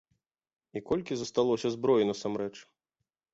[0.79, 2.51] І колькі засталося зброі насамрэч?